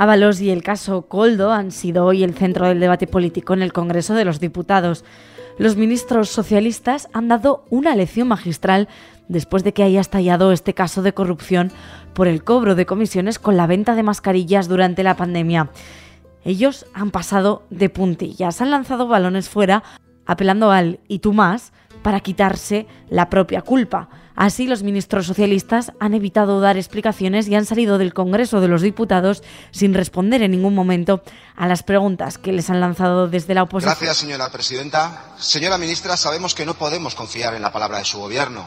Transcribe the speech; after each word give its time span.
Ábalos 0.00 0.40
y 0.40 0.50
el 0.50 0.62
caso 0.62 1.02
Coldo 1.02 1.52
han 1.52 1.72
sido 1.72 2.04
hoy 2.04 2.22
el 2.22 2.32
centro 2.34 2.68
del 2.68 2.78
debate 2.78 3.08
político 3.08 3.52
en 3.52 3.62
el 3.62 3.72
Congreso 3.72 4.14
de 4.14 4.24
los 4.24 4.38
Diputados. 4.38 5.04
Los 5.58 5.76
ministros 5.76 6.28
socialistas 6.28 7.08
han 7.12 7.26
dado 7.26 7.64
una 7.68 7.96
lección 7.96 8.28
magistral 8.28 8.86
después 9.26 9.64
de 9.64 9.72
que 9.72 9.82
haya 9.82 10.00
estallado 10.00 10.52
este 10.52 10.72
caso 10.72 11.02
de 11.02 11.14
corrupción 11.14 11.72
por 12.14 12.28
el 12.28 12.44
cobro 12.44 12.76
de 12.76 12.86
comisiones 12.86 13.40
con 13.40 13.56
la 13.56 13.66
venta 13.66 13.96
de 13.96 14.04
mascarillas 14.04 14.68
durante 14.68 15.02
la 15.02 15.16
pandemia. 15.16 15.70
Ellos 16.48 16.86
han 16.94 17.10
pasado 17.10 17.66
de 17.68 17.90
puntillas, 17.90 18.62
han 18.62 18.70
lanzado 18.70 19.06
balones 19.06 19.50
fuera, 19.50 19.82
apelando 20.24 20.70
al 20.70 20.98
y 21.06 21.18
tú 21.18 21.34
más 21.34 21.74
para 22.02 22.20
quitarse 22.20 22.86
la 23.10 23.28
propia 23.28 23.60
culpa. 23.60 24.08
Así, 24.34 24.66
los 24.66 24.82
ministros 24.82 25.26
socialistas 25.26 25.92
han 26.00 26.14
evitado 26.14 26.58
dar 26.62 26.78
explicaciones 26.78 27.48
y 27.48 27.54
han 27.54 27.66
salido 27.66 27.98
del 27.98 28.14
Congreso 28.14 28.62
de 28.62 28.68
los 28.68 28.80
Diputados 28.80 29.42
sin 29.72 29.92
responder 29.92 30.40
en 30.40 30.52
ningún 30.52 30.74
momento 30.74 31.22
a 31.54 31.68
las 31.68 31.82
preguntas 31.82 32.38
que 32.38 32.52
les 32.52 32.70
han 32.70 32.80
lanzado 32.80 33.28
desde 33.28 33.52
la 33.52 33.64
oposición. 33.64 33.94
Gracias, 34.00 34.16
señora 34.16 34.50
presidenta. 34.50 35.34
Señora 35.36 35.76
ministra, 35.76 36.16
sabemos 36.16 36.54
que 36.54 36.64
no 36.64 36.72
podemos 36.72 37.14
confiar 37.14 37.52
en 37.56 37.60
la 37.60 37.74
palabra 37.74 37.98
de 37.98 38.06
su 38.06 38.20
gobierno. 38.20 38.66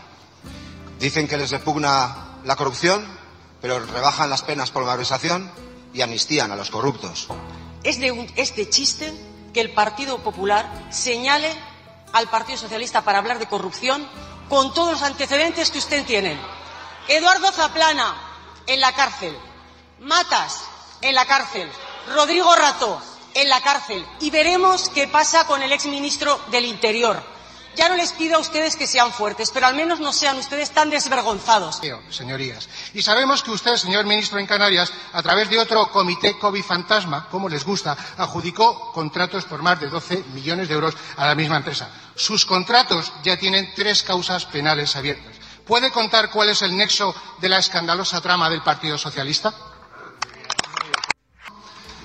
Dicen 0.99 1.27
que 1.27 1.37
les 1.37 1.49
repugna 1.49 2.37
la 2.45 2.55
corrupción, 2.55 3.03
pero 3.59 3.79
rebajan 3.79 4.29
las 4.29 4.43
penas 4.43 4.69
por 4.69 4.85
malversación 4.85 5.49
y 5.95 6.01
amnistían 6.01 6.51
a 6.51 6.55
los 6.55 6.69
corruptos. 6.69 7.27
Es 7.83 7.99
de, 7.99 8.69
chiste 8.69 9.11
que 9.53 9.61
el 9.61 9.73
Partido 9.73 10.19
Popular 10.19 10.69
señale 10.91 11.51
al 12.13 12.29
Partido 12.29 12.57
Socialista 12.57 13.01
para 13.01 13.17
hablar 13.17 13.39
de 13.39 13.47
corrupción 13.47 14.07
con 14.49 14.73
todos 14.73 14.93
los 14.93 15.01
antecedentes 15.01 15.71
que 15.71 15.79
usted 15.79 16.05
tiene. 16.05 16.39
Eduardo 17.07 17.51
Zaplana, 17.51 18.15
en 18.67 18.79
la 18.79 18.93
cárcel. 18.93 19.35
Matas, 19.99 20.61
en 21.01 21.15
la 21.15 21.25
cárcel. 21.25 21.71
Rodrigo 22.13 22.55
Rato, 22.55 23.01
en 23.33 23.49
la 23.49 23.61
cárcel. 23.61 24.05
Y 24.19 24.29
veremos 24.29 24.89
qué 24.89 25.07
pasa 25.07 25.47
con 25.47 25.63
el 25.63 25.71
exministro 25.71 26.39
del 26.51 26.65
Interior. 26.65 27.21
Ya 27.75 27.87
no 27.87 27.95
les 27.95 28.11
pido 28.11 28.35
a 28.35 28.39
ustedes 28.39 28.75
que 28.75 28.85
sean 28.85 29.13
fuertes, 29.13 29.49
pero 29.51 29.65
al 29.65 29.75
menos 29.75 29.99
no 29.99 30.11
sean 30.11 30.37
ustedes 30.37 30.71
tan 30.71 30.89
desvergonzados. 30.89 31.79
Señorías. 32.09 32.67
Y 32.93 33.01
sabemos 33.01 33.43
que 33.43 33.51
usted, 33.51 33.77
señor 33.77 34.05
ministro 34.05 34.39
en 34.39 34.47
Canarias, 34.47 34.91
a 35.13 35.23
través 35.23 35.49
de 35.49 35.57
otro 35.57 35.89
comité 35.89 36.37
COVID 36.37 36.63
fantasma, 36.63 37.27
como 37.29 37.47
les 37.47 37.63
gusta, 37.63 37.95
adjudicó 38.17 38.91
contratos 38.91 39.45
por 39.45 39.61
más 39.61 39.79
de 39.79 39.87
12 39.87 40.25
millones 40.33 40.67
de 40.67 40.75
euros 40.75 40.95
a 41.15 41.27
la 41.27 41.35
misma 41.35 41.57
empresa. 41.57 41.89
Sus 42.15 42.45
contratos 42.45 43.13
ya 43.23 43.37
tienen 43.37 43.71
tres 43.73 44.03
causas 44.03 44.45
penales 44.45 44.95
abiertas. 44.97 45.37
¿Puede 45.65 45.91
contar 45.91 46.29
cuál 46.29 46.49
es 46.49 46.61
el 46.63 46.75
nexo 46.75 47.15
de 47.39 47.47
la 47.47 47.59
escandalosa 47.59 48.19
trama 48.19 48.49
del 48.49 48.63
Partido 48.63 48.97
Socialista? 48.97 49.53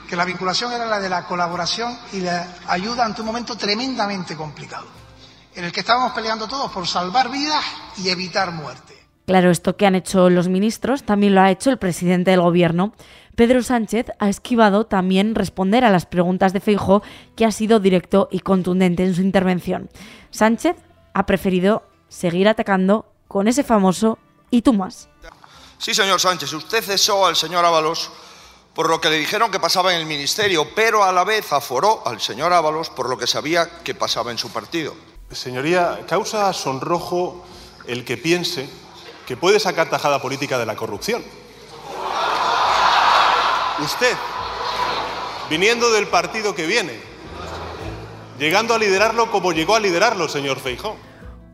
Que 0.08 0.14
la 0.14 0.24
vinculación 0.24 0.72
era 0.72 0.86
la 0.86 1.00
de 1.00 1.08
la 1.08 1.24
colaboración 1.24 1.98
y 2.12 2.20
la 2.20 2.54
ayuda 2.68 3.04
ante 3.04 3.22
un 3.22 3.26
momento 3.26 3.56
tremendamente 3.56 4.36
complicado 4.36 4.95
en 5.56 5.64
el 5.64 5.72
que 5.72 5.80
estábamos 5.80 6.12
peleando 6.12 6.46
todos 6.46 6.70
por 6.70 6.86
salvar 6.86 7.30
vidas 7.30 7.64
y 7.96 8.10
evitar 8.10 8.52
muerte. 8.52 8.94
Claro, 9.26 9.50
esto 9.50 9.76
que 9.76 9.86
han 9.86 9.96
hecho 9.96 10.30
los 10.30 10.48
ministros 10.48 11.02
también 11.02 11.34
lo 11.34 11.40
ha 11.40 11.50
hecho 11.50 11.70
el 11.70 11.78
presidente 11.78 12.30
del 12.30 12.42
gobierno. 12.42 12.92
Pedro 13.34 13.62
Sánchez 13.62 14.06
ha 14.18 14.28
esquivado 14.28 14.86
también 14.86 15.34
responder 15.34 15.84
a 15.84 15.90
las 15.90 16.06
preguntas 16.06 16.52
de 16.52 16.60
Feijóo, 16.60 17.02
que 17.34 17.44
ha 17.44 17.50
sido 17.50 17.80
directo 17.80 18.28
y 18.30 18.40
contundente 18.40 19.04
en 19.04 19.14
su 19.14 19.22
intervención. 19.22 19.90
Sánchez 20.30 20.76
ha 21.12 21.26
preferido 21.26 21.82
seguir 22.08 22.48
atacando 22.48 23.06
con 23.26 23.48
ese 23.48 23.64
famoso 23.64 24.18
¿y 24.50 24.62
tú 24.62 24.72
más? 24.72 25.08
Sí, 25.78 25.92
señor 25.92 26.20
Sánchez, 26.20 26.52
usted 26.52 26.84
cesó 26.84 27.26
al 27.26 27.34
señor 27.34 27.64
Ábalos 27.64 28.10
por 28.74 28.90
lo 28.90 29.00
que 29.00 29.08
le 29.08 29.18
dijeron 29.18 29.50
que 29.50 29.58
pasaba 29.58 29.94
en 29.94 30.00
el 30.00 30.06
ministerio, 30.06 30.68
pero 30.74 31.02
a 31.02 31.10
la 31.10 31.24
vez 31.24 31.50
aforó 31.52 32.06
al 32.06 32.20
señor 32.20 32.52
Ábalos 32.52 32.90
por 32.90 33.08
lo 33.08 33.16
que 33.16 33.26
sabía 33.26 33.82
que 33.82 33.94
pasaba 33.94 34.30
en 34.30 34.38
su 34.38 34.50
partido. 34.50 34.94
Señoría, 35.30 36.00
causa 36.08 36.52
sonrojo 36.52 37.44
el 37.86 38.04
que 38.04 38.16
piense 38.16 38.68
que 39.26 39.36
puede 39.36 39.58
sacar 39.58 39.90
tajada 39.90 40.22
política 40.22 40.56
de 40.56 40.66
la 40.66 40.76
corrupción. 40.76 41.22
Usted, 43.82 44.16
viniendo 45.50 45.90
del 45.90 46.06
partido 46.06 46.54
que 46.54 46.66
viene, 46.66 46.94
llegando 48.38 48.74
a 48.74 48.78
liderarlo 48.78 49.30
como 49.30 49.52
llegó 49.52 49.74
a 49.74 49.80
liderarlo, 49.80 50.28
señor 50.28 50.60
Feijó. 50.60 50.96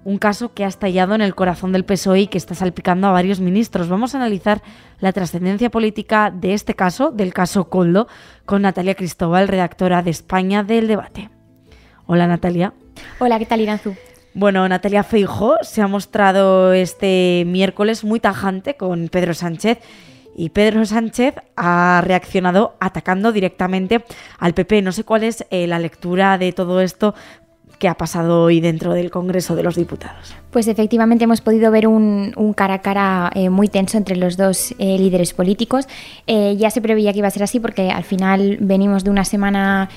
Un 0.05 0.19
caso 0.19 0.53
que 0.53 0.65
ha 0.65 0.69
estallado 0.69 1.15
en 1.15 1.23
el 1.23 1.35
corazón 1.35 1.73
del 1.73 1.85
PSOE 1.85 2.21
y 2.21 2.27
que 2.27 2.39
está 2.39 2.55
salpicando 2.55 3.07
a 3.07 3.13
varios 3.13 3.41
ministros. 3.41 3.89
Vamos 3.89 4.15
a 4.15 4.19
analizar 4.19 4.63
la 4.99 5.13
trascendencia 5.13 5.71
política 5.71 6.31
de 6.31 6.55
este 6.55 6.75
caso, 6.75 7.11
del 7.11 7.33
caso 7.33 7.69
Coldo, 7.69 8.09
con 8.45 8.63
Natalia 8.63 8.97
Cristóbal, 8.97 9.49
redactora 9.49 10.03
de 10.03 10.11
España 10.11 10.63
del 10.65 10.89
Debate. 10.89 11.31
Hola 12.07 12.27
Natalia. 12.27 12.75
Hola, 13.19 13.39
¿qué 13.39 13.47
tal 13.47 13.61
Iranzu? 13.61 13.95
Bueno, 14.35 14.67
Natalia 14.69 15.03
Feijo 15.03 15.57
se 15.63 15.83
ha 15.83 15.87
mostrado 15.87 16.73
este 16.73 17.45
miércoles 17.47 18.03
muy 18.03 18.19
tajante 18.19 18.77
con 18.77 19.09
Pedro 19.09 19.35
Sánchez 19.35 19.79
y 20.35 20.49
Pedro 20.49 20.87
Sánchez 20.87 21.35
ha 21.57 22.03
reaccionado 22.05 22.75
atacando 22.81 23.33
directamente 23.33 24.05
al 24.39 24.55
PP. 24.55 24.83
No 24.83 24.93
sé 24.93 25.05
cuál 25.05 25.25
es 25.25 25.45
eh, 25.51 25.67
la 25.67 25.79
lectura 25.79 26.39
de 26.39 26.53
todo 26.53 26.81
esto 26.81 27.15
que 27.83 27.89
ha 27.89 27.97
pasado 27.97 28.45
hoy 28.45 28.61
dentro 28.61 28.93
del 28.93 29.11
Congreso 29.11 29.57
de 29.57 29.65
los 29.65 29.75
Diputados. 29.75 30.37
Pues 30.53 30.69
efectivamente 30.69 31.25
hemos 31.25 31.41
podido 31.41 31.73
ver 31.73 31.89
un, 31.89 32.33
cara 32.55 32.75
a 32.75 32.81
cara 32.81 33.33
eh, 33.35 33.51
muy 33.51 33.67
tenso 33.67 33.99
entre 33.99 34.15
los 34.15 34.37
dos 34.37 34.73
eh, 34.79 34.99
líderes 34.99 35.33
políticos. 35.35 35.89
Eh, 36.29 36.55
ya 36.57 36.71
se 36.71 36.81
preveía 36.81 37.13
que 37.13 37.19
iba 37.19 37.27
a 37.27 37.33
ser 37.33 37.43
así 37.43 37.59
porque 37.59 37.91
al 37.91 38.05
final 38.05 38.59
venimos 38.61 39.03
de 39.03 39.11
una 39.11 39.25
semana 39.25 39.89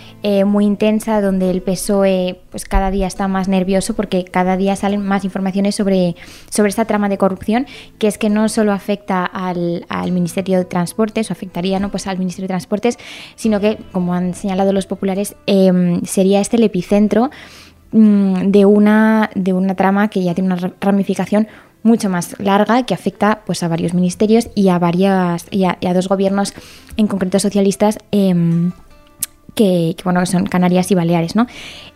muy 0.47 0.66
intensa 0.66 1.22
donde 1.22 1.51
el 1.51 1.62
PSOE 1.62 2.41
pues 2.50 2.66
cada 2.66 2.90
día 2.90 3.06
está 3.06 3.28
más 3.28 3.47
nervioso 3.47 3.96
porque 3.96 4.25
cada 4.25 4.57
día 4.57 4.75
salen 4.75 5.06
más 5.06 5.23
informaciones 5.23 5.75
sobre, 5.75 6.16
sobre 6.50 6.69
esta 6.69 6.85
trama 6.85 7.09
de 7.09 7.19
corrupción 7.19 7.67
que 8.00 8.07
es 8.07 8.17
que 8.17 8.29
no 8.29 8.50
solo 8.50 8.72
afecta 8.72 9.23
al, 9.23 9.85
al 9.90 10.12
Ministerio 10.12 10.57
de 10.57 10.66
Transportes 10.66 11.29
o 11.29 11.34
afectaría 11.34 11.79
¿no? 11.79 11.91
pues 11.91 12.07
al 12.07 12.17
Ministerio 12.17 12.46
de 12.46 12.53
Transportes, 12.53 12.97
sino 13.35 13.59
que, 13.59 13.78
como 13.91 14.16
han 14.16 14.34
señalado 14.34 14.73
los 14.73 14.88
populares, 14.88 15.35
sería 16.06 16.41
este 16.41 16.56
el 16.56 16.63
epicentro 16.63 17.29
de 17.95 18.66
una, 18.66 19.29
de 19.35 19.53
una 19.53 19.75
trama 19.75 20.09
que 20.09 20.22
ya 20.22 20.33
tiene 20.33 20.53
una 20.53 20.73
ramificación 20.81 21.47
mucho 21.83 22.09
más 22.09 22.38
larga 22.39 22.83
que 22.83 22.94
afecta 22.94 23.41
pues, 23.45 23.63
a 23.63 23.67
varios 23.67 23.94
ministerios 23.94 24.50
y 24.53 24.69
a, 24.69 24.79
varias, 24.79 25.45
y 25.51 25.63
a, 25.66 25.94
dos 25.94 26.09
gobiernos, 26.09 26.53
en 26.97 27.07
concreto 27.07 27.39
socialistas, 27.39 28.00
em, 28.11 28.72
que, 29.53 29.95
bueno, 30.03 30.25
son 30.25 30.45
Canarias 30.45 30.91
y 30.91 30.95
Baleares. 30.95 31.35
¿no? 31.35 31.47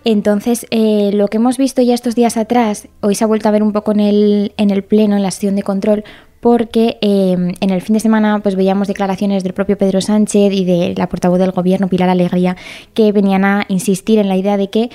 Entonces, 0.06 0.68
eh, 0.70 1.10
lo 1.14 1.28
que 1.28 1.38
hemos 1.38 1.58
visto 1.58 1.82
ya 1.82 1.96
estos 1.96 2.16
días 2.16 2.38
atrás, 2.38 2.88
hoy 3.02 3.16
se 3.16 3.24
ha 3.24 3.28
vuelto 3.28 3.50
a 3.50 3.52
ver 3.52 3.64
un 3.64 3.74
poco 3.74 3.92
en 3.92 4.00
el, 4.00 4.54
en 4.58 4.70
el 4.70 4.84
Pleno, 4.84 5.18
en 5.18 5.24
la 5.24 5.32
sesión 5.32 5.56
de 5.56 5.64
control, 5.64 6.06
porque 6.40 6.98
em, 7.02 7.54
en 7.60 7.70
el 7.70 7.82
fin 7.82 7.94
de 7.94 8.00
semana 8.00 8.40
pues 8.40 8.56
veíamos 8.56 8.88
declaraciones 8.88 9.44
del 9.44 9.54
propio 9.54 9.78
Pedro 9.78 10.02
Sánchez 10.02 10.54
y 10.54 10.66
de 10.66 10.94
la 10.96 11.10
portavoz 11.10 11.40
del 11.40 11.52
gobierno, 11.52 11.90
Pilar 11.90 12.10
Alegría, 12.10 12.56
que 12.94 13.12
venían 13.12 13.44
a 13.44 13.66
insistir 13.68 14.20
en 14.20 14.30
la 14.30 14.38
idea 14.38 14.56
de 14.56 14.70
que 14.70 14.90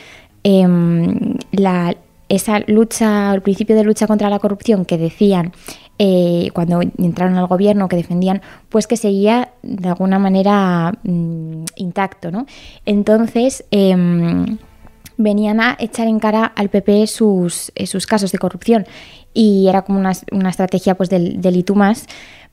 Em, 0.44 1.38
esa 2.28 2.60
lucha, 2.66 3.34
el 3.34 3.42
principio 3.42 3.76
de 3.76 3.84
lucha 3.84 4.06
contra 4.06 4.28
la 4.28 4.38
corrupción 4.38 4.84
que 4.84 4.98
decían 4.98 5.52
eh, 5.98 6.50
cuando 6.52 6.80
entraron 6.98 7.36
al 7.36 7.46
gobierno, 7.46 7.88
que 7.88 7.96
defendían, 7.96 8.42
pues 8.68 8.86
que 8.86 8.96
seguía 8.96 9.52
de 9.62 9.88
alguna 9.88 10.18
manera 10.18 10.92
mm, 11.02 11.64
intacto, 11.76 12.30
¿no? 12.30 12.46
Entonces, 12.84 13.64
em, 13.70 14.58
venían 15.16 15.60
a 15.60 15.76
echar 15.78 16.08
en 16.08 16.18
cara 16.18 16.44
al 16.44 16.68
PP 16.68 17.06
sus, 17.06 17.72
eh, 17.74 17.86
sus 17.86 18.06
casos 18.06 18.32
de 18.32 18.38
corrupción 18.38 18.86
y 19.32 19.68
era 19.68 19.82
como 19.82 19.98
una, 19.98 20.12
una 20.32 20.50
estrategia 20.50 20.96
pues 20.96 21.08
del, 21.08 21.40
del 21.40 21.64
más 21.74 22.06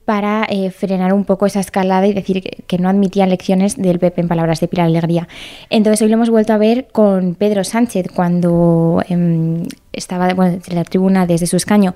para 0.06 0.46
eh, 0.50 0.72
frenar 0.72 1.14
un 1.14 1.26
poco 1.26 1.46
esa 1.46 1.60
escalada 1.60 2.08
y 2.08 2.14
decir 2.14 2.42
que, 2.42 2.78
no 2.78 2.90
admitían 2.90 3.30
lecciones 3.30 3.78
del 3.78 4.00
PP 4.00 4.22
en 4.22 4.28
palabras 4.28 4.60
de 4.60 4.68
Pilar 4.68 4.88
Alegría. 4.88 5.28
Entonces 5.70 6.02
hoy 6.02 6.10
lo 6.10 6.16
hemos 6.16 6.30
vuelto 6.30 6.54
a 6.54 6.58
ver 6.58 6.88
con 6.92 7.36
Pedro 7.36 7.64
Sánchez 7.64 8.08
cuando 8.14 9.04
em, 9.08 9.64
estaba 9.94 10.34
bueno, 10.34 10.60
en 10.66 10.76
la 10.76 10.84
tribuna 10.84 11.28
desde 11.28 11.46
su 11.46 11.58
escaño. 11.58 11.94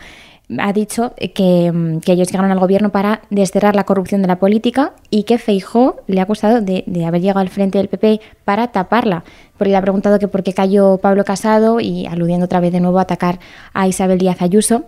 Ha 0.59 0.73
dicho 0.73 1.13
que, 1.33 1.65
em, 1.65 1.99
que, 2.01 2.11
ellos 2.11 2.27
llegaron 2.27 2.51
al 2.51 2.59
gobierno 2.59 2.91
para 2.91 3.21
desterrar 3.31 3.75
la 3.75 3.83
corrupción 3.83 4.21
de 4.21 4.27
la 4.27 4.37
política 4.37 4.93
y 5.09 5.23
que 5.23 5.39
Feijó 5.39 5.97
le 6.05 6.19
ha 6.19 6.23
acusado 6.23 6.61
de, 6.61 6.83
de 6.85 7.05
haber 7.05 7.21
llegado 7.21 7.39
al 7.39 7.49
frente 7.49 7.79
del 7.79 7.87
PP 7.87 8.21
para 8.43 8.67
taparla 8.67 9.23
porque 9.57 9.71
le 9.71 9.77
ha 9.77 9.81
preguntado 9.81 10.19
que 10.19 10.27
por 10.27 10.43
qué 10.43 10.53
cayó 10.53 10.97
Pablo 10.97 11.23
Casado 11.23 11.79
y 11.79 12.05
aludiendo 12.05 12.45
otra 12.45 12.59
vez 12.59 12.71
de 12.71 12.79
nuevo 12.79 12.99
a 12.99 13.03
atacar 13.03 13.39
a 13.73 13.87
Isabel 13.87 14.17
Díaz 14.17 14.41
Ayuso. 14.41 14.85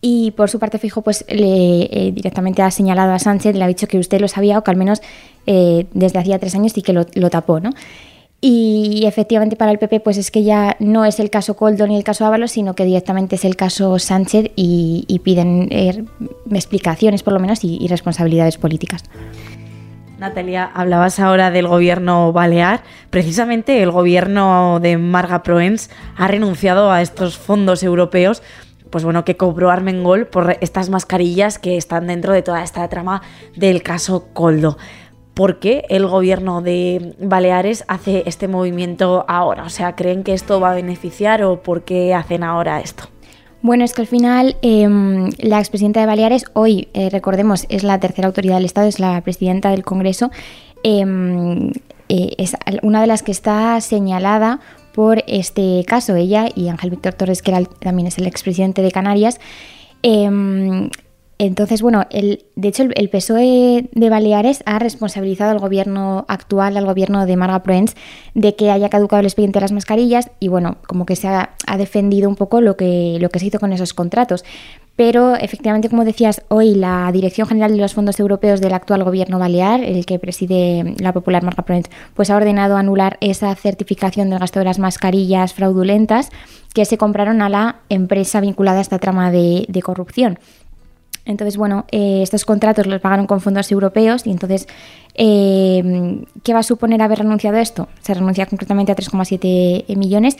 Y 0.00 0.30
por 0.30 0.48
su 0.48 0.58
parte, 0.58 0.78
Fijo, 0.78 1.02
pues 1.02 1.24
le, 1.28 1.82
eh, 1.82 2.12
directamente 2.12 2.62
ha 2.62 2.70
señalado 2.70 3.12
a 3.12 3.18
Sánchez, 3.18 3.54
le 3.54 3.64
ha 3.64 3.66
dicho 3.66 3.86
que 3.86 3.98
usted 3.98 4.20
lo 4.20 4.28
sabía 4.28 4.58
o 4.58 4.64
que 4.64 4.70
al 4.70 4.76
menos 4.76 5.02
eh, 5.46 5.86
desde 5.92 6.18
hacía 6.18 6.38
tres 6.38 6.54
años 6.54 6.72
sí 6.72 6.82
que 6.82 6.92
lo, 6.94 7.30
tapó, 7.30 7.60
¿no? 7.60 7.70
Y 8.40 9.04
efectivamente 9.04 9.56
para 9.56 9.70
el 9.70 9.78
PP 9.78 10.00
pues 10.00 10.16
es 10.16 10.30
que 10.30 10.42
ya 10.42 10.74
no 10.78 11.04
es 11.04 11.20
el 11.20 11.28
caso 11.28 11.56
Coldo 11.56 11.86
ni 11.86 11.96
el 11.96 12.04
caso 12.04 12.24
Ábalos, 12.24 12.52
sino 12.52 12.74
que 12.74 12.86
directamente 12.86 13.36
es 13.36 13.44
el 13.44 13.54
caso 13.56 13.98
Sánchez 13.98 14.52
y, 14.56 15.20
piden 15.22 15.68
eh, 15.70 16.04
explicaciones 16.50 17.22
por 17.22 17.34
lo 17.34 17.40
menos 17.40 17.62
y, 17.64 17.86
responsabilidades 17.88 18.56
políticas. 18.56 19.04
Natalia, 20.18 20.70
hablabas 20.74 21.20
ahora 21.20 21.50
del 21.50 21.66
gobierno 21.66 22.32
balear. 22.32 22.82
Precisamente 23.10 23.82
el 23.82 23.90
gobierno 23.90 24.78
de 24.80 24.96
Marga 24.96 25.42
Proens 25.42 25.90
ha 26.16 26.28
renunciado 26.28 26.90
a 26.90 27.02
estos 27.02 27.36
fondos 27.36 27.82
europeos 27.82 28.42
pues 28.90 29.04
bueno, 29.04 29.24
que 29.24 29.36
cobró 29.36 29.70
Armengol 29.70 30.26
por 30.26 30.56
estas 30.60 30.90
mascarillas 30.90 31.58
que 31.58 31.76
están 31.76 32.06
dentro 32.06 32.32
de 32.32 32.42
toda 32.42 32.62
esta 32.62 32.88
trama 32.88 33.22
del 33.56 33.82
caso 33.82 34.26
Coldo 34.32 34.76
por 35.40 35.58
qué 35.58 35.86
el 35.88 36.06
gobierno 36.06 36.60
de 36.60 37.14
Baleares 37.18 37.84
hace 37.88 38.24
este 38.26 38.46
movimiento 38.46 39.24
ahora. 39.26 39.64
O 39.64 39.70
sea, 39.70 39.96
¿creen 39.96 40.22
que 40.22 40.34
esto 40.34 40.60
va 40.60 40.72
a 40.72 40.74
beneficiar 40.74 41.42
o 41.42 41.62
por 41.62 41.82
qué 41.82 42.12
hacen 42.12 42.42
ahora 42.44 42.80
esto? 42.80 43.04
Bueno, 43.62 43.84
es 43.84 43.94
que 43.94 44.02
al 44.02 44.06
final 44.06 44.56
em, 44.60 45.30
la 45.38 45.58
expresidenta 45.58 46.00
de 46.00 46.06
Baleares, 46.06 46.44
hoy, 46.52 46.88
eh, 46.92 47.10
recordemos, 47.10 47.66
es 47.68 47.84
la 47.84 47.98
tercera 48.00 48.28
autoridad 48.28 48.56
del 48.56 48.64
Estado, 48.64 48.86
es 48.86 49.00
la 49.00 49.20
presidenta 49.22 49.70
del 49.70 49.82
Congreso, 49.82 50.30
em, 50.82 51.70
eh, 52.08 52.34
es 52.38 52.56
una 52.82 53.00
de 53.00 53.06
las 53.06 53.22
que 53.22 53.32
está 53.32 53.80
señalada 53.80 54.60
por 54.92 55.22
este 55.26 55.84
caso, 55.86 56.16
ella 56.16 56.48
y 56.54 56.68
Ángel 56.68 56.90
Víctor 56.90 57.14
Torres, 57.14 57.42
que 57.42 57.66
también 57.78 58.08
es 58.08 58.18
el 58.18 58.26
expresidente 58.26 58.82
de 58.82 58.90
Canarias. 58.90 59.40
Em, 60.02 60.90
entonces, 61.40 61.80
bueno, 61.80 62.04
el, 62.10 62.44
de 62.54 62.68
hecho 62.68 62.82
el, 62.82 63.08
PSOE 63.08 63.88
de 63.92 64.10
Baleares 64.10 64.62
ha 64.66 64.78
responsabilizado 64.78 65.50
al 65.52 65.58
gobierno 65.58 66.26
actual, 66.28 66.76
al 66.76 66.84
gobierno 66.84 67.24
de 67.24 67.34
Marga 67.38 67.62
Proens, 67.62 67.96
de 68.34 68.56
que 68.56 68.70
haya 68.70 68.90
caducado 68.90 69.20
el 69.20 69.26
expediente 69.26 69.58
de 69.58 69.62
las 69.62 69.72
mascarillas 69.72 70.30
y 70.38 70.48
bueno, 70.48 70.76
como 70.86 71.06
que 71.06 71.16
se 71.16 71.28
ha, 71.28 71.56
defendido 71.78 72.28
un 72.28 72.36
poco 72.36 72.60
lo 72.60 72.76
que, 72.76 73.16
lo 73.22 73.30
que 73.30 73.38
se 73.38 73.46
hizo 73.46 73.58
con 73.58 73.72
esos 73.72 73.94
contratos. 73.94 74.44
Pero 74.96 75.34
efectivamente, 75.34 75.88
como 75.88 76.04
decías, 76.04 76.42
hoy 76.48 76.74
la 76.74 77.10
Dirección 77.10 77.48
General 77.48 77.72
de 77.72 77.78
los 77.78 77.94
Fondos 77.94 78.20
Europeos 78.20 78.60
del 78.60 78.74
actual 78.74 79.02
gobierno 79.02 79.38
balear, 79.38 79.82
el 79.82 80.04
que 80.04 80.18
preside 80.18 80.94
la 80.98 81.14
popular 81.14 81.42
Marga 81.42 81.64
Proens, 81.64 81.88
pues 82.12 82.28
ha 82.28 82.36
ordenado 82.36 82.76
anular 82.76 83.16
esa 83.22 83.54
certificación 83.54 84.28
del 84.28 84.40
gasto 84.40 84.58
de 84.58 84.66
las 84.66 84.78
mascarillas 84.78 85.54
fraudulentas 85.54 86.28
que 86.74 86.84
se 86.84 86.98
compraron 86.98 87.40
a 87.40 87.48
la 87.48 87.76
empresa 87.88 88.42
vinculada 88.42 88.80
a 88.80 88.82
esta 88.82 88.98
trama 88.98 89.30
de 89.30 89.82
corrupción. 89.82 90.38
Entonces, 91.30 91.56
bueno, 91.56 91.84
eh, 91.92 92.22
estos 92.22 92.44
contratos 92.44 92.86
los 92.86 93.00
pagaron 93.00 93.26
con 93.26 93.40
fondos 93.40 93.70
europeos 93.70 94.26
y 94.26 94.30
entonces, 94.32 94.66
eh, 95.14 96.24
¿qué 96.42 96.52
va 96.52 96.58
a 96.58 96.64
suponer 96.64 97.00
haber 97.02 97.18
renunciado 97.18 97.56
a 97.56 97.60
esto? 97.60 97.88
Se 98.00 98.14
renuncia 98.14 98.46
concretamente 98.46 98.90
a 98.90 98.96
3,7 98.96 99.96
millones 99.96 100.36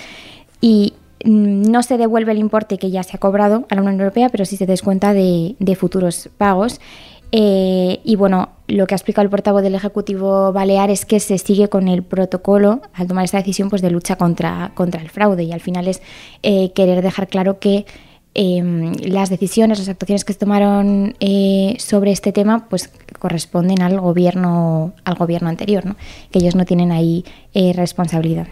y 0.61 0.95
mm, 1.25 1.71
no 1.71 1.85
se 1.85 1.97
devuelve 1.97 2.33
el 2.33 2.39
importe 2.39 2.77
que 2.77 2.91
ya 2.91 3.05
se 3.05 3.17
ha 3.17 3.21
cobrado 3.21 3.67
a 3.71 3.75
la 3.77 3.83
Unión 3.83 4.01
Europea, 4.01 4.31
pero 4.31 4.45
sí 4.45 4.57
se 4.57 4.67
descuenta 4.67 5.13
de, 5.15 5.55
de 5.61 5.77
futuros 5.77 6.29
pagos. 6.37 6.81
Eh, 7.33 8.01
y 8.03 8.17
bueno, 8.17 8.49
lo 8.67 8.89
que 8.89 8.95
ha 8.95 8.97
explicado 8.97 9.23
el 9.23 9.31
portavoz 9.31 9.63
del 9.63 9.77
Ejecutivo 9.77 10.53
Balear 10.53 10.91
es 10.91 11.07
que 11.07 11.21
se 11.21 11.39
sigue 11.39 11.69
con 11.69 11.87
el 11.87 12.03
protocolo 12.03 12.81
al 12.93 13.07
tomar 13.07 13.25
esta 13.25 13.39
decisión 13.39 13.71
pues, 13.71 13.81
de 13.81 13.91
lucha 13.91 14.17
contra, 14.17 14.73
contra 14.75 15.01
el 15.01 15.11
fraude 15.11 15.45
y 15.45 15.53
al 15.53 15.61
final 15.61 15.87
es 15.87 16.03
querer 16.43 17.03
dejar 17.03 17.29
claro 17.29 17.61
que 17.61 17.87
Em, 18.33 18.93
las 19.03 19.29
decisiones, 19.29 19.81
las 19.81 19.89
actuaciones 19.89 20.25
que 20.25 20.33
se 20.33 20.39
tomaron 20.39 21.17
eh, 21.19 21.75
sobre 21.81 22.13
este 22.13 22.31
tema, 22.31 22.69
pues 22.69 22.89
corresponden 23.19 23.83
al 23.83 23.99
gobierno, 23.99 24.95
al 25.05 25.17
gobierno 25.17 25.49
anterior, 25.49 25.85
¿no? 25.85 25.97
que 26.31 26.39
ellos 26.39 26.55
no 26.55 26.65
tienen 26.65 26.93
ahí 26.93 27.25
eh, 27.55 27.73
responsabilidad. 27.75 28.47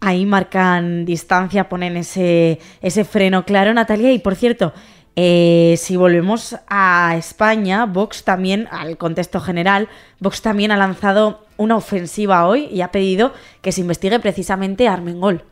Ahí 0.00 0.24
marcan 0.24 1.04
distancia, 1.04 1.68
ponen 1.68 1.98
ese, 1.98 2.58
ese 2.80 3.04
freno 3.04 3.44
claro, 3.44 3.74
Natalia. 3.74 4.12
Y 4.12 4.18
por 4.18 4.34
cierto, 4.34 4.72
eh, 5.14 5.74
si 5.76 5.96
volvemos 5.96 6.56
a 6.68 7.16
España, 7.18 7.84
Vox 7.84 8.24
también, 8.24 8.66
al 8.70 8.96
contexto 8.96 9.40
general, 9.40 9.88
Vox 10.20 10.40
también 10.40 10.72
ha 10.72 10.78
lanzado 10.78 11.44
una 11.58 11.76
ofensiva 11.76 12.46
hoy 12.46 12.64
y 12.72 12.80
ha 12.80 12.90
pedido 12.90 13.34
que 13.60 13.72
se 13.72 13.82
investigue 13.82 14.18
precisamente 14.20 14.88
a 14.88 14.94
Armengol. 14.94 15.44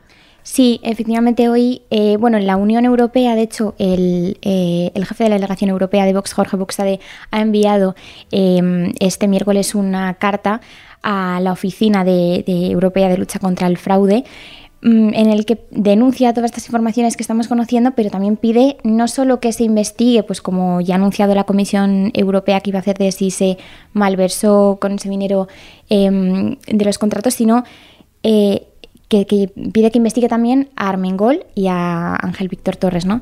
Sí, 0.50 0.81
efectivamente 0.83 1.50
hoy, 1.50 1.83
eh, 1.91 2.17
bueno, 2.17 2.39
en 2.39 2.47
la 2.47 2.56
Unión 2.56 2.87
Europea, 2.87 3.37
de 3.37 3.43
hecho, 3.43 3.75
el, 3.79 4.39
eh, 4.41 4.91
jefe 4.95 5.25
de 5.25 5.31
la 5.31 5.37
delegación 5.37 5.69
europea 5.69 6.06
de 6.06 6.15
Vox, 6.15 6.33
Jorge 6.33 6.56
Buxade, 6.56 7.00
ha 7.31 7.43
enviado 7.43 7.95
em, 8.33 8.95
este 8.99 9.29
miércoles 9.29 9.75
una 9.75 10.15
carta 10.15 10.62
a 11.03 11.39
la 11.43 11.53
Oficina 11.53 12.03
de, 12.03 12.45
Europea 12.47 13.11
de 13.11 13.19
Lucha 13.19 13.39
contra 13.39 13.67
el 13.67 13.77
Fraude 13.77 14.25
mm, 14.81 15.11
en 15.12 15.31
el 15.31 15.45
que 15.45 15.67
denuncia 15.71 16.33
todas 16.33 16.51
estas 16.51 16.65
informaciones 16.67 17.19
que 17.19 17.23
estamos 17.23 17.47
conociendo, 17.47 17.91
pero 17.94 18.09
también 18.09 18.39
pide 18.39 18.79
no 18.85 19.06
solo 19.06 19.41
que 19.41 19.53
se 19.53 19.65
investigue, 19.65 20.23
pues 20.23 20.41
como 20.41 20.81
ya 20.81 20.94
ha 20.94 20.97
anunciado 20.97 21.35
la 21.35 21.44
Comisión 21.44 22.11
Europea 22.15 22.61
que 22.62 22.71
iba 22.71 22.79
a 22.79 22.81
hacer 22.81 22.97
de 22.97 23.12
si 23.12 23.31
se 23.31 23.59
malversó 23.93 24.79
con 24.81 24.93
ese 24.93 25.11
dinero 25.11 25.47
em, 25.91 26.56
de 26.67 26.85
los 26.87 26.97
contratos, 26.97 27.35
sino 27.35 27.65
eh, 28.23 28.67
que, 29.08 29.50
pide 29.72 29.90
que 29.90 29.99
investigue 29.99 30.28
también 30.28 30.69
a 30.76 30.88
Armengol 30.88 31.44
y 31.55 31.66
a 31.69 32.14
Ángel 32.16 32.49
Víctor 32.49 32.76
Torres, 32.76 33.06
¿no? 33.06 33.20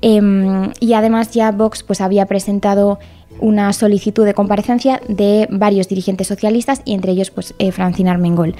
Em, 0.00 0.70
y 0.80 0.92
además 0.92 1.32
ya 1.32 1.50
Vox 1.50 1.82
pues, 1.82 2.00
había 2.00 2.26
presentado 2.26 2.98
una 3.40 3.72
solicitud 3.72 4.24
de 4.24 4.34
comparecencia 4.34 5.00
de 5.08 5.46
varios 5.50 5.88
dirigentes 5.88 6.26
socialistas 6.26 6.82
y 6.84 6.94
entre 6.94 7.12
ellos 7.12 7.30
pues, 7.30 7.54
eh, 7.58 7.72
Francina 7.72 8.12
Armengol. 8.12 8.54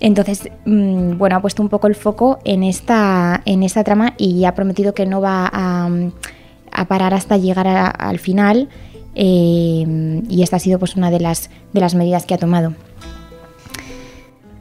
Entonces, 0.00 0.48
mm, 0.64 1.18
bueno, 1.18 1.36
ha 1.36 1.42
puesto 1.42 1.62
un 1.62 1.68
poco 1.68 1.88
el 1.88 1.94
foco 1.94 2.38
en 2.44 2.62
esta, 2.62 3.42
en 3.44 3.62
esta 3.62 3.82
trama 3.82 4.14
y 4.16 4.44
ha 4.44 4.54
prometido 4.54 4.94
que 4.94 5.06
no 5.06 5.20
va 5.20 5.50
a, 5.52 5.88
parar 6.86 7.12
hasta 7.12 7.36
llegar 7.36 7.66
al 7.66 8.18
final. 8.20 8.68
Em, 9.16 10.22
y 10.30 10.42
esta 10.42 10.56
ha 10.56 10.60
sido 10.60 10.78
pues, 10.78 10.94
una 10.94 11.10
de 11.10 11.18
las, 11.18 11.50
de 11.72 11.80
las 11.80 11.96
medidas 11.96 12.24
que 12.24 12.34
ha 12.34 12.38
tomado. 12.38 12.74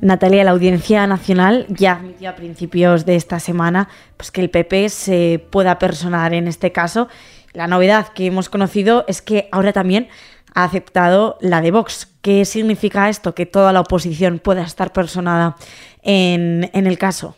Natalia, 0.01 0.43
la 0.43 0.51
Audiencia 0.51 1.07
Nacional 1.07 1.65
ya 1.69 1.93
admitió 1.93 2.29
a 2.29 2.35
principios 2.35 3.05
de 3.05 3.15
esta 3.15 3.39
semana 3.39 3.89
pues, 4.15 4.31
que 4.31 4.41
el 4.41 4.49
PP 4.49 4.89
se 4.89 5.43
pueda 5.49 5.79
personar 5.79 6.33
en 6.33 6.47
este 6.47 6.71
caso. 6.71 7.07
La 7.53 7.67
novedad 7.67 8.09
que 8.09 8.27
hemos 8.27 8.49
conocido 8.49 9.05
es 9.07 9.21
que 9.21 9.49
ahora 9.51 9.73
también 9.73 10.07
ha 10.53 10.63
aceptado 10.63 11.37
la 11.41 11.61
de 11.61 11.71
Vox. 11.71 12.07
¿Qué 12.21 12.45
significa 12.45 13.09
esto? 13.09 13.33
Que 13.33 13.45
toda 13.45 13.73
la 13.73 13.81
oposición 13.81 14.39
pueda 14.39 14.63
estar 14.63 14.93
personada 14.93 15.55
en, 16.03 16.69
el 16.73 16.97
caso. 16.97 17.35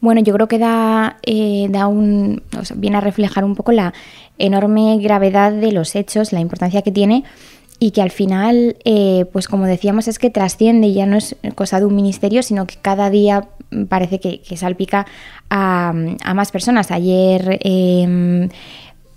Bueno, 0.00 0.20
yo 0.22 0.34
creo 0.34 0.48
que 0.48 0.58
da, 0.58 1.18
eh, 1.22 1.68
da 1.70 1.86
un, 1.86 2.42
viene 2.74 2.96
a 2.96 3.00
reflejar 3.00 3.44
un 3.44 3.54
poco 3.54 3.70
la 3.70 3.94
enorme 4.38 4.98
gravedad 4.98 5.52
de 5.52 5.70
los 5.70 5.94
hechos, 5.94 6.32
la 6.32 6.40
importancia 6.40 6.82
que 6.82 6.90
tiene 6.90 7.24
y 7.82 7.90
que 7.90 8.00
al 8.00 8.12
final, 8.12 8.76
eh, 8.84 9.24
pues 9.32 9.48
como 9.48 9.66
decíamos, 9.66 10.06
es 10.06 10.20
que 10.20 10.30
trasciende 10.30 10.86
y 10.86 10.94
ya 10.94 11.04
no 11.04 11.16
es 11.16 11.34
cosa 11.56 11.80
de 11.80 11.86
un 11.86 11.96
ministerio, 11.96 12.44
sino 12.44 12.64
que 12.64 12.76
cada 12.80 13.10
día 13.10 13.48
parece 13.88 14.20
que, 14.20 14.56
salpica 14.56 15.04
a, 15.50 15.92
más 16.32 16.52
personas. 16.52 16.92
Ayer 16.92 17.58
em, 17.60 18.50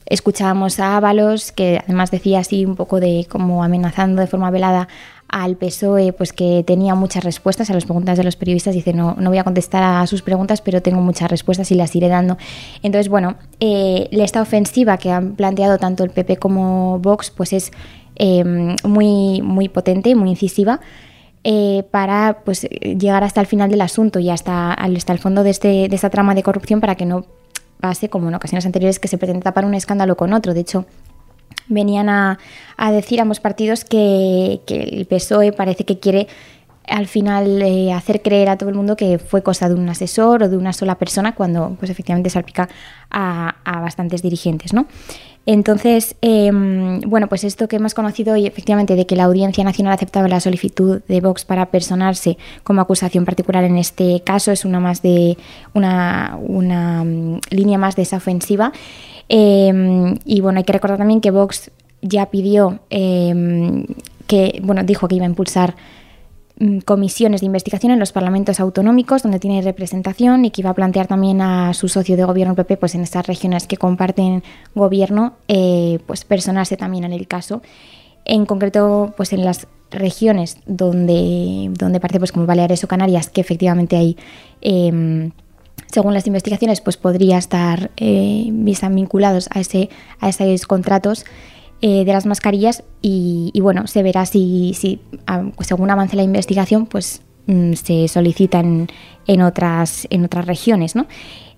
escuchábamos 0.08 0.80
a 0.80 0.98
Ábalos, 0.98 1.52
que 1.52 1.80
además 1.84 2.10
decía 2.10 2.40
así 2.40 2.66
un 2.66 2.76
poco 2.76 3.00
de 3.00 3.28
como 3.30 3.64
amenazando 3.64 4.20
de 4.20 4.26
forma 4.26 4.50
velada 4.50 4.88
al 5.30 5.58
PSOE, 5.58 6.12
pues 6.14 6.34
que 6.34 6.64
tenía 6.66 6.96
muchas 6.96 7.24
respuestas 7.24 7.70
a 7.70 7.74
las 7.76 7.86
preguntas 7.86 8.18
de 8.18 8.24
los 8.24 8.36
periodistas. 8.36 8.74
Dice, 8.74 8.94
no, 8.94 9.16
no 9.20 9.30
voy 9.30 9.38
a 9.38 9.44
contestar 9.44 9.84
a 9.84 10.08
sus 10.08 10.24
preguntas, 10.24 10.62
pero 10.62 10.82
tengo 10.82 11.02
muchas 11.02 11.30
respuestas 11.30 11.70
y 11.70 11.76
las 11.76 11.96
iré 11.96 12.08
dando. 12.08 12.36
Entonces, 12.82 13.10
bueno, 13.10 13.36
eh, 13.60 14.08
esta 14.12 14.42
ofensiva 14.42 14.98
que 14.98 15.12
han 15.12 15.36
planteado 15.36 15.78
tanto 15.78 16.04
el 16.04 16.10
PP 16.10 16.38
como 16.38 16.98
Vox, 16.98 17.30
pues 17.30 17.54
es 17.54 17.72
Em, 18.16 18.76
muy, 18.84 19.42
muy 19.42 19.70
potente, 19.70 20.16
muy 20.16 20.30
incisiva. 20.30 20.80
Eh, 21.44 21.84
para 21.92 22.42
pues, 22.44 22.62
llegar 22.64 23.24
hasta 23.24 23.40
el 23.40 23.46
final 23.46 23.70
del 23.70 23.82
asunto 23.82 24.18
y 24.20 24.32
hasta, 24.32 24.74
hasta 24.74 25.14
el 25.14 25.20
fondo 25.20 25.44
de, 25.44 25.52
este, 25.52 25.88
de 25.90 25.96
esta 25.96 26.10
trama 26.10 26.34
de 26.34 26.42
corrupción 26.42 26.82
para 26.82 26.96
que 26.96 27.06
no 27.06 27.26
pase 27.80 28.10
como 28.10 28.30
en 28.30 28.34
ocasiones 28.34 28.66
anteriores 28.66 29.00
que 29.00 29.08
se 29.08 29.20
pretende 29.20 29.44
tapar 29.44 29.64
un 29.66 29.76
escándalo 29.76 30.18
con 30.18 30.34
otro. 30.34 30.56
De 30.56 30.62
hecho, 30.62 30.86
venían 31.68 32.10
a, 32.10 32.40
a 32.78 32.92
decir 32.92 33.22
ambos 33.22 33.40
partidos 33.40 33.86
que, 33.86 34.62
que, 34.66 34.82
el 34.82 35.06
PSOE 35.06 35.52
parece 35.52 35.84
que 35.84 36.00
quiere 36.00 36.28
al 36.88 37.08
final 37.08 37.62
eh, 37.62 37.94
hacer 37.94 38.22
creer 38.22 38.50
a 38.50 38.58
todo 38.58 38.70
el 38.70 38.76
mundo 38.76 38.96
que 38.96 39.20
fue 39.20 39.44
cosa 39.44 39.68
de 39.68 39.76
un 39.76 39.90
asesor 39.90 40.44
o 40.44 40.50
de 40.50 40.58
una 40.58 40.72
sola 40.72 40.96
persona 40.96 41.36
cuando 41.36 41.76
pues 41.80 41.92
efectivamente 41.92 42.30
salpica 42.30 42.70
a, 43.10 43.56
a 43.64 43.80
bastantes 43.82 44.22
dirigentes, 44.22 44.74
¿no? 44.74 44.88
Entonces, 45.46 46.16
em, 46.22 47.02
bueno, 47.02 47.28
pues 47.28 47.44
esto 47.44 47.68
que 47.68 47.76
hemos 47.76 47.94
conocido 47.94 48.34
hoy, 48.34 48.48
efectivamente, 48.48 48.96
de 48.96 49.06
que 49.06 49.16
la 49.16 49.26
Audiencia 49.26 49.64
Nacional 49.64 49.94
aceptaba 49.94 50.28
la 50.28 50.40
solicitud 50.40 51.02
de 51.08 51.22
Vox 51.22 51.46
para 51.46 51.68
personarse 51.68 52.38
como 52.64 52.82
acusación 52.82 53.26
particular 53.26 53.64
en 53.64 53.78
este 53.78 54.22
caso, 54.26 54.52
es 54.52 54.66
una 54.66 54.80
más 54.80 55.04
de 55.04 55.38
una, 55.74 56.38
una 56.42 57.04
mm, 57.04 57.42
línea 57.52 57.78
más 57.78 57.96
de 57.96 58.02
esa 58.02 58.18
ofensiva. 58.18 58.72
Em, 59.30 60.18
y 60.26 60.42
bueno, 60.42 60.58
hay 60.60 60.64
que 60.64 60.74
recordar 60.74 60.98
también 60.98 61.22
que 61.22 61.32
Vox 61.32 61.70
ya 62.02 62.28
pidió 62.28 62.80
em, 62.90 63.86
que, 64.28 64.60
bueno, 64.64 64.84
dijo 64.84 65.08
que 65.08 65.16
iba 65.16 65.26
a 65.26 65.30
impulsar 65.30 65.76
comisiones 66.86 67.42
de 67.42 67.48
investigación 67.48 67.92
en 67.92 68.00
los 68.00 68.14
parlamentos 68.14 68.62
autonómicos 68.62 69.24
donde 69.24 69.40
tiene 69.40 69.62
representación 69.62 70.46
y 70.46 70.52
que 70.52 70.62
iba 70.62 70.70
a 70.70 70.74
plantear 70.74 71.06
también 71.06 71.42
a 71.42 71.74
su 71.74 71.90
socio 71.90 72.16
de 72.16 72.24
gobierno 72.24 72.56
PP 72.56 72.78
pues 72.78 72.96
en 72.96 73.02
estas 73.02 73.28
regiones 73.28 73.68
que 73.68 73.76
comparten 73.76 74.42
gobierno 74.74 75.34
eh, 75.50 76.00
pues 76.08 76.24
personarse 76.24 76.78
también 76.78 77.04
en 77.04 77.12
el 77.12 77.28
caso. 77.28 77.62
En 78.24 78.46
concreto 78.46 79.14
pues 79.18 79.34
en 79.34 79.44
las 79.44 79.68
regiones 79.92 80.58
donde 80.66 81.70
donde 81.78 82.00
parece 82.00 82.20
pues 82.20 82.32
como 82.32 82.46
Baleares 82.46 82.84
o 82.86 82.88
Canarias 82.88 83.30
que 83.30 83.42
efectivamente 83.42 83.98
hay 83.98 84.18
em, 84.62 85.32
según 85.92 86.14
las 86.14 86.26
investigaciones 86.26 86.80
pues 86.80 86.96
podría 86.96 87.38
estar 87.38 87.92
eh, 87.98 88.48
vinculados 88.92 89.50
a 89.52 89.60
ese 89.60 89.90
a 90.22 90.30
esos 90.30 90.66
contratos 90.66 91.26
eh, 91.82 92.06
de 92.06 92.14
las 92.14 92.26
mascarillas 92.26 92.84
y, 93.02 93.52
bueno, 93.62 93.88
se 93.88 94.02
verá 94.02 94.26
si, 94.26 94.74
si 94.74 95.00
pues 95.56 95.68
según 95.68 95.92
avance 95.92 96.16
la 96.16 96.24
investigación, 96.24 96.86
pues 96.86 97.22
mm, 97.48 97.74
se 97.74 98.08
solicitan 98.08 98.88
en 99.28 99.42
otras, 99.42 100.08
en 100.10 100.26
otras 100.26 100.46
regiones, 100.46 100.96
¿no? 100.96 101.06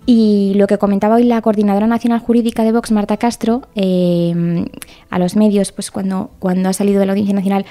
Y 0.10 0.54
lo 0.56 0.68
que 0.68 0.78
comentaba 0.78 1.16
hoy 1.16 1.24
la 1.24 1.42
coordinadora 1.42 1.86
nacional 1.86 2.20
jurídica 2.20 2.64
de 2.64 2.72
Vox, 2.72 2.92
Marta 2.92 3.18
Castro, 3.18 3.64
em, 3.76 4.66
a 5.10 5.20
los 5.20 5.36
medios, 5.36 5.74
pues 5.74 5.92
cuando, 5.92 6.32
cuando 6.40 6.70
ha 6.70 6.74
salido 6.74 7.02
de 7.02 7.06
la 7.06 7.12
Audiencia 7.12 7.36
Nacional, 7.36 7.66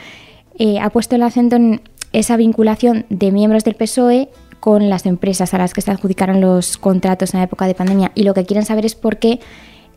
eh, 0.58 0.78
ha 0.78 0.90
puesto 0.90 1.16
el 1.16 1.22
acento 1.22 1.56
en 1.56 1.80
esa 2.12 2.36
vinculación 2.36 3.06
de 3.08 3.32
miembros 3.32 3.64
del 3.64 3.74
PSOE 3.74 4.28
con 4.60 4.90
las 4.90 5.06
empresas 5.06 5.54
a 5.54 5.58
las 5.58 5.72
que 5.72 5.80
se 5.80 5.90
adjudicaron 5.90 6.42
los 6.42 6.76
contratos 6.76 7.32
en 7.32 7.40
la 7.40 7.44
época 7.44 7.66
de 7.66 7.74
pandemia. 7.74 8.12
Y 8.14 8.24
lo 8.24 8.34
que 8.34 8.44
quieren 8.44 8.66
saber 8.66 8.84
es 8.84 8.94
por 8.94 9.16
qué 9.16 9.40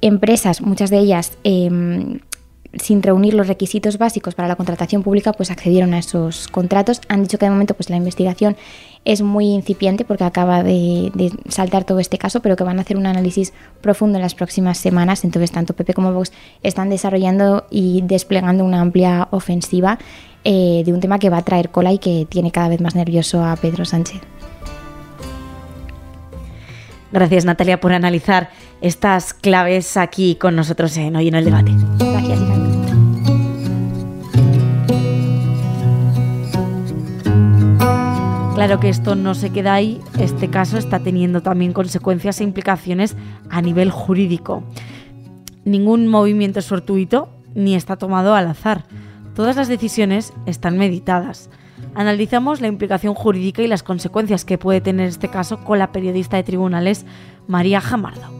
empresas, 0.01 0.61
muchas 0.61 0.89
de 0.89 0.99
ellas 0.99 1.37
em, 1.43 2.19
sin 2.73 3.01
reunir 3.01 3.33
los 3.33 3.47
requisitos 3.47 3.97
básicos 3.97 4.35
para 4.35 4.47
la 4.47 4.55
contratación 4.55 5.01
pública, 5.01 5.33
pues 5.33 5.49
accedieron 5.49 5.93
a 5.93 5.99
esos 5.99 6.47
contratos. 6.47 7.01
Han 7.07 7.23
dicho 7.23 7.38
que 7.39 7.45
de 7.45 7.51
momento 7.51 7.73
pues 7.73 7.89
la 7.89 7.95
investigación 7.95 8.55
es 9.05 9.21
muy 9.21 9.47
incipiente 9.47 10.05
porque 10.05 10.23
acaba 10.23 10.61
de, 10.61 11.11
saltar 11.47 11.83
todo 11.83 11.99
este 11.99 12.17
caso, 12.17 12.41
pero 12.41 12.55
que 12.55 12.63
van 12.63 12.77
a 12.77 12.81
hacer 12.81 12.97
un 12.97 13.05
análisis 13.05 13.53
profundo 13.81 14.17
en 14.17 14.21
las 14.21 14.35
próximas 14.35 14.77
semanas. 14.77 15.23
Entonces, 15.23 15.51
tanto 15.51 15.73
PP 15.73 15.93
como 15.93 16.13
Vox 16.13 16.31
están 16.63 16.89
desarrollando 16.89 17.65
y 17.71 18.01
desplegando 18.03 18.63
una 18.63 18.81
amplia 18.81 19.27
ofensiva 19.31 19.97
eh, 20.43 20.83
de 20.85 20.93
un 20.93 20.99
tema 20.99 21.17
que 21.17 21.29
va 21.29 21.38
a 21.38 21.43
traer 21.43 21.69
cola 21.69 21.91
y 21.91 21.97
que 21.97 22.27
tiene 22.29 22.51
cada 22.51 22.69
vez 22.69 22.81
más 22.81 22.95
nervioso 22.95 23.43
a 23.43 23.55
Pedro 23.55 23.85
Sánchez. 23.85 24.21
Gracias 27.11 27.43
Natalia 27.43 27.79
por 27.79 27.91
analizar 27.91 28.51
estas 28.81 29.33
claves 29.33 29.97
aquí 29.97 30.35
con 30.35 30.55
nosotros 30.55 30.95
en 30.97 31.15
Hoy 31.15 31.27
en 31.27 31.35
el 31.35 31.45
Debate. 31.45 31.71
Claro 38.59 38.81
que 38.81 38.89
esto 38.89 39.15
no 39.15 39.35
se 39.35 39.51
queda 39.51 39.73
ahí, 39.73 40.01
este 40.19 40.49
caso 40.49 40.77
está 40.77 40.99
teniendo 40.99 41.41
también 41.41 41.71
consecuencias 41.71 42.41
e 42.41 42.43
implicaciones 42.43 43.15
a 43.49 43.61
nivel 43.61 43.89
jurídico. 43.89 44.65
Ningún 45.63 46.07
movimiento 46.07 46.59
es 46.59 46.67
fortuito 46.67 47.29
ni 47.55 47.75
está 47.75 47.95
tomado 47.95 48.35
al 48.35 48.47
azar. 48.47 48.83
Todas 49.33 49.55
las 49.55 49.69
decisiones 49.69 50.33
están 50.45 50.77
meditadas. 50.77 51.49
Analizamos 51.95 52.59
la 52.59 52.67
implicación 52.67 53.13
jurídica 53.13 53.61
y 53.61 53.67
las 53.67 53.81
consecuencias 53.81 54.43
que 54.43 54.57
puede 54.57 54.81
tener 54.81 55.07
este 55.07 55.29
caso 55.29 55.63
con 55.63 55.79
la 55.79 55.93
periodista 55.93 56.35
de 56.35 56.43
tribunales 56.43 57.05
María 57.47 57.79
Jamardo. 57.79 58.38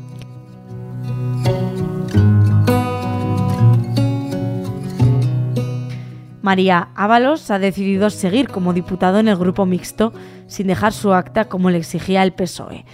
María 6.50 6.90
Ábalos 6.96 7.52
ha 7.52 7.60
decidido 7.60 8.10
seguir 8.10 8.48
como 8.48 8.74
diputado 8.74 9.20
en 9.20 9.28
el 9.28 9.38
grupo 9.38 9.68
mixto 9.68 10.14
sin 10.48 10.66
dejar 10.66 10.94
su 10.94 11.14
acta 11.14 11.46
como 11.46 11.70
le 11.70 11.78
exigía 11.78 12.24
el 12.24 12.34
PSOE. 12.34 12.86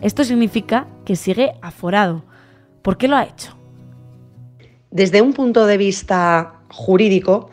Esto 0.00 0.22
significa 0.22 0.86
que 1.04 1.16
sigue 1.16 1.54
aforado. 1.62 2.22
¿Por 2.82 2.96
qué 2.96 3.08
lo 3.08 3.16
ha 3.16 3.24
hecho? 3.24 3.56
Desde 4.92 5.20
un 5.20 5.32
punto 5.32 5.66
de 5.66 5.78
vista 5.78 6.60
jurídico, 6.68 7.50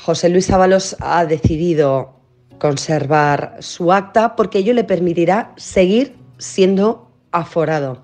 José 0.00 0.30
Luis 0.30 0.50
Ábalos 0.50 0.96
ha 1.00 1.26
decidido 1.26 2.14
conservar 2.56 3.58
su 3.60 3.92
acta 3.92 4.34
porque 4.34 4.60
ello 4.60 4.72
le 4.72 4.84
permitirá 4.84 5.52
seguir 5.58 6.16
siendo 6.38 7.12
aforado. 7.32 8.00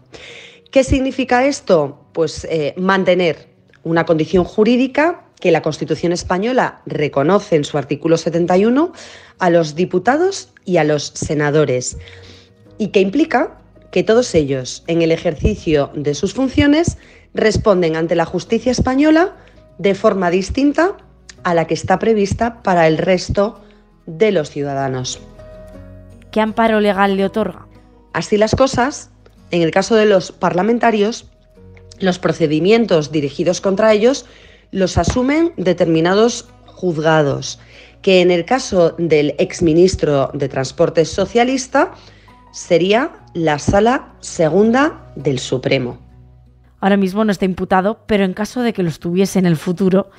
¿Qué 0.70 0.84
significa 0.84 1.46
esto? 1.46 2.04
Pues 2.12 2.44
eh, 2.50 2.74
mantener 2.76 3.48
una 3.82 4.04
condición 4.04 4.44
jurídica 4.44 5.24
que 5.40 5.50
la 5.50 5.62
Constitución 5.62 6.12
española 6.12 6.82
reconoce 6.86 7.56
en 7.56 7.64
su 7.64 7.78
artículo 7.78 8.16
71 8.16 8.92
a 9.38 9.50
los 9.50 9.74
diputados 9.74 10.50
y 10.64 10.78
a 10.78 10.84
los 10.84 11.04
senadores 11.14 11.96
y 12.78 12.88
que 12.88 13.00
implica 13.00 13.58
que 13.90 14.02
todos 14.02 14.34
ellos, 14.34 14.84
en 14.86 15.02
el 15.02 15.12
ejercicio 15.12 15.90
de 15.94 16.14
sus 16.14 16.34
funciones, 16.34 16.98
responden 17.34 17.96
ante 17.96 18.14
la 18.14 18.24
justicia 18.24 18.72
española 18.72 19.36
de 19.78 19.94
forma 19.94 20.30
distinta 20.30 20.96
a 21.44 21.54
la 21.54 21.66
que 21.66 21.74
está 21.74 21.98
prevista 21.98 22.62
para 22.62 22.86
el 22.86 22.98
resto 22.98 23.60
de 24.06 24.32
los 24.32 24.50
ciudadanos. 24.50 25.20
¿Qué 26.30 26.40
amparo 26.40 26.80
legal 26.80 27.16
le 27.16 27.24
otorga? 27.24 27.66
Así 28.12 28.36
las 28.36 28.54
cosas, 28.54 29.10
en 29.50 29.62
el 29.62 29.70
caso 29.70 29.94
de 29.94 30.06
los 30.06 30.32
parlamentarios, 30.32 31.26
los 32.00 32.18
procedimientos 32.18 33.10
dirigidos 33.10 33.60
contra 33.60 33.92
ellos 33.92 34.26
los 34.70 34.98
asumen 34.98 35.52
determinados 35.56 36.48
juzgados, 36.66 37.58
que 38.02 38.20
en 38.20 38.30
el 38.30 38.44
caso 38.44 38.94
del 38.98 39.34
exministro 39.38 40.30
de 40.34 40.48
Transportes 40.48 41.10
socialista 41.10 41.92
sería 42.52 43.12
la 43.34 43.58
sala 43.58 44.14
segunda 44.20 45.12
del 45.16 45.38
Supremo. 45.38 45.98
Ahora 46.80 46.96
mismo 46.96 47.24
no 47.24 47.32
está 47.32 47.44
imputado, 47.44 48.00
pero 48.06 48.24
en 48.24 48.34
caso 48.34 48.62
de 48.62 48.72
que 48.72 48.82
lo 48.82 48.88
estuviese 48.88 49.38
en 49.38 49.46
el 49.46 49.56
futuro, 49.56 50.10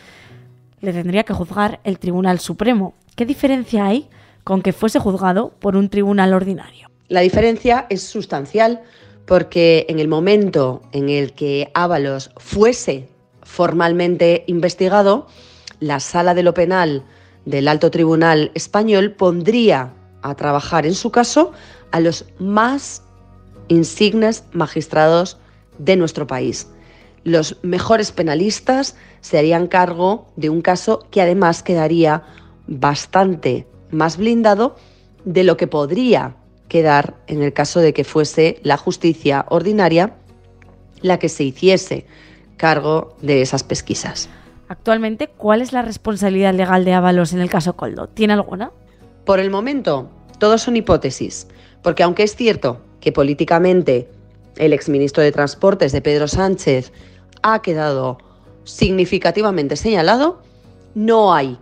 le 0.81 0.93
tendría 0.93 1.23
que 1.23 1.33
juzgar 1.33 1.79
el 1.83 1.99
Tribunal 1.99 2.39
Supremo. 2.39 2.95
¿Qué 3.15 3.25
diferencia 3.25 3.85
hay 3.85 4.09
con 4.43 4.61
que 4.61 4.73
fuese 4.73 4.99
juzgado 4.99 5.53
por 5.59 5.75
un 5.75 5.89
tribunal 5.89 6.33
ordinario? 6.33 6.89
La 7.07 7.21
diferencia 7.21 7.87
es 7.89 8.03
sustancial 8.03 8.81
porque 9.25 9.85
en 9.89 9.99
el 9.99 10.07
momento 10.07 10.81
en 10.91 11.09
el 11.09 11.33
que 11.33 11.71
Ábalos 11.73 12.31
fuese 12.37 13.07
formalmente 13.49 14.43
investigado, 14.45 15.25
la 15.79 15.99
Sala 15.99 16.35
de 16.35 16.43
lo 16.43 16.53
Penal 16.53 17.03
del 17.45 17.67
Alto 17.67 17.89
Tribunal 17.89 18.51
Español 18.53 19.13
pondría 19.13 19.91
a 20.21 20.35
trabajar 20.35 20.85
en 20.85 20.93
su 20.93 21.09
caso 21.09 21.51
a 21.91 21.99
los 21.99 22.25
más 22.37 23.01
insignes 23.67 24.43
magistrados 24.53 25.39
de 25.79 25.95
nuestro 25.95 26.27
país. 26.27 26.67
Los 27.23 27.57
mejores 27.63 28.11
penalistas 28.11 28.95
se 29.21 29.39
harían 29.39 29.67
cargo 29.67 30.27
de 30.35 30.51
un 30.51 30.61
caso 30.61 31.07
que 31.09 31.21
además 31.21 31.63
quedaría 31.63 32.23
bastante 32.67 33.65
más 33.89 34.17
blindado 34.17 34.75
de 35.25 35.43
lo 35.43 35.57
que 35.57 35.65
podría 35.65 36.35
quedar 36.67 37.15
en 37.25 37.41
el 37.41 37.51
caso 37.51 37.79
de 37.79 37.93
que 37.93 38.03
fuese 38.03 38.59
la 38.61 38.77
justicia 38.77 39.47
ordinaria 39.49 40.13
la 41.01 41.17
que 41.17 41.29
se 41.29 41.45
hiciese 41.45 42.05
cargo 42.59 43.15
de 43.21 43.41
esas 43.41 43.63
pesquisas. 43.63 44.29
Actualmente, 44.67 45.29
¿cuál 45.29 45.63
es 45.63 45.73
la 45.73 45.81
responsabilidad 45.81 46.53
legal 46.53 46.85
de 46.85 46.93
Ábalos 46.93 47.33
en 47.33 47.39
el 47.39 47.49
caso 47.49 47.75
Coldo? 47.75 48.07
¿Tiene 48.07 48.33
alguna? 48.33 48.71
Por 49.25 49.39
el 49.39 49.49
momento, 49.49 50.09
todos 50.37 50.61
son 50.61 50.75
hipótesis, 50.75 51.47
porque 51.81 52.03
aunque 52.03 52.23
es 52.23 52.35
cierto 52.35 52.81
que 52.99 53.11
políticamente 53.11 54.11
el 54.57 54.73
exministro 54.73 55.23
de 55.23 55.31
Transportes 55.31 55.91
de 55.91 56.01
Pedro 56.01 56.27
Sánchez 56.27 56.91
ha 57.41 57.61
quedado 57.61 58.17
significativamente 58.65 59.75
señalado, 59.75 60.43
no 60.93 61.33
hay 61.33 61.57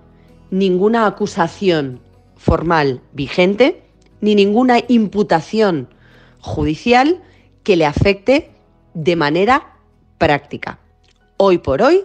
ninguna 0.50 1.06
acusación 1.06 2.02
formal 2.36 3.02
vigente 3.14 3.84
ni 4.20 4.34
ninguna 4.34 4.80
imputación 4.88 5.90
judicial 6.40 7.22
que 7.64 7.76
le 7.76 7.86
afecte 7.86 8.52
de 8.96 9.16
manera 9.16 9.76
práctica. 10.18 10.80
Hoy 11.40 11.60
por 11.60 11.84
hoy, 11.84 12.04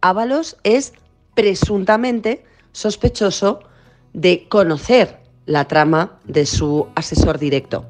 Ábalos 0.00 0.56
es 0.64 0.92
presuntamente 1.34 2.44
sospechoso 2.72 3.60
de 4.12 4.48
conocer 4.48 5.20
la 5.46 5.66
trama 5.66 6.18
de 6.24 6.44
su 6.44 6.88
asesor 6.96 7.38
directo. 7.38 7.86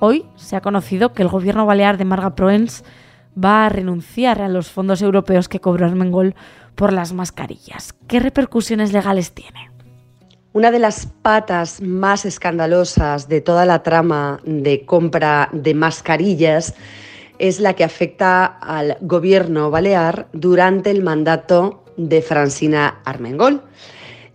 Hoy 0.00 0.24
se 0.36 0.56
ha 0.56 0.62
conocido 0.62 1.12
que 1.12 1.20
el 1.20 1.28
gobierno 1.28 1.66
balear 1.66 1.98
de 1.98 2.06
Marga 2.06 2.34
Proens 2.34 2.82
va 3.42 3.66
a 3.66 3.68
renunciar 3.68 4.40
a 4.40 4.48
los 4.48 4.70
fondos 4.70 5.02
europeos 5.02 5.50
que 5.50 5.60
cobró 5.60 5.84
Armengol 5.84 6.34
por 6.76 6.94
las 6.94 7.12
mascarillas. 7.12 7.94
¿Qué 8.08 8.20
repercusiones 8.20 8.94
legales 8.94 9.32
tiene? 9.32 9.73
Una 10.54 10.70
de 10.70 10.78
las 10.78 11.06
patas 11.06 11.80
más 11.80 12.24
escandalosas 12.24 13.28
de 13.28 13.40
toda 13.40 13.66
la 13.66 13.82
trama 13.82 14.38
de 14.44 14.86
compra 14.86 15.48
de 15.52 15.74
mascarillas 15.74 16.74
es 17.40 17.58
la 17.58 17.72
que 17.72 17.82
afecta 17.82 18.44
al 18.44 18.96
gobierno 19.00 19.72
balear 19.72 20.28
durante 20.32 20.92
el 20.92 21.02
mandato 21.02 21.82
de 21.96 22.22
Francina 22.22 23.00
Armengol. 23.04 23.62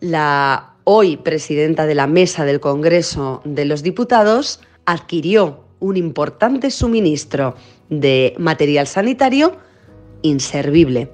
La 0.02 0.74
hoy 0.84 1.16
presidenta 1.16 1.86
de 1.86 1.96
la 1.96 2.06
mesa 2.06 2.44
del 2.44 2.60
Congreso 2.60 3.42
de 3.46 3.64
los 3.64 3.82
Diputados 3.82 4.60
adquirió 4.86 5.64
un 5.80 5.96
importante 5.96 6.70
suministro 6.70 7.56
de 7.88 8.36
material 8.38 8.88
sanitario 8.88 9.56
inservible, 10.22 11.14